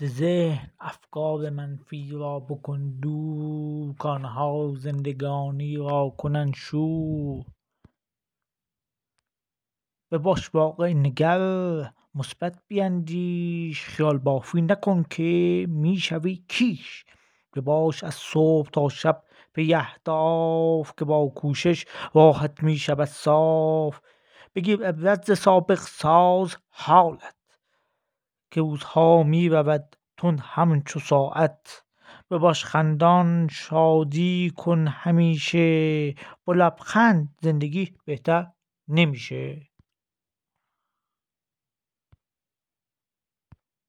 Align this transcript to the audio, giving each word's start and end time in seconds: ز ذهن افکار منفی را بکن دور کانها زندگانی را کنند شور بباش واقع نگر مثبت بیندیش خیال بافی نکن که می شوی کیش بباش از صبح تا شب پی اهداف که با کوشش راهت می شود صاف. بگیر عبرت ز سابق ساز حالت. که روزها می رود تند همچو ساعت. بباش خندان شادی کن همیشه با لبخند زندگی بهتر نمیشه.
ز 0.00 0.04
ذهن 0.04 0.70
افکار 0.80 1.50
منفی 1.50 2.10
را 2.12 2.40
بکن 2.40 2.98
دور 3.02 3.94
کانها 3.94 4.72
زندگانی 4.76 5.76
را 5.76 6.14
کنند 6.18 6.54
شور 6.54 7.44
بباش 10.10 10.54
واقع 10.54 10.92
نگر 10.92 11.40
مثبت 12.14 12.62
بیندیش 12.68 13.84
خیال 13.84 14.18
بافی 14.18 14.62
نکن 14.62 15.02
که 15.10 15.66
می 15.68 15.96
شوی 15.96 16.44
کیش 16.48 17.04
بباش 17.54 18.04
از 18.04 18.14
صبح 18.14 18.70
تا 18.70 18.88
شب 18.88 19.22
پی 19.54 19.74
اهداف 19.74 20.92
که 20.98 21.04
با 21.04 21.28
کوشش 21.28 21.86
راهت 22.14 22.62
می 22.62 22.76
شود 22.76 23.08
صاف. 23.08 24.00
بگیر 24.54 24.86
عبرت 24.86 25.24
ز 25.34 25.38
سابق 25.38 25.78
ساز 25.78 26.56
حالت. 26.68 27.37
که 28.50 28.60
روزها 28.60 29.22
می 29.22 29.48
رود 29.48 29.96
تند 30.16 30.40
همچو 30.42 31.00
ساعت. 31.00 31.84
بباش 32.30 32.64
خندان 32.64 33.48
شادی 33.50 34.52
کن 34.56 34.86
همیشه 34.86 36.14
با 36.44 36.52
لبخند 36.52 37.36
زندگی 37.42 37.94
بهتر 38.04 38.46
نمیشه. 38.88 39.67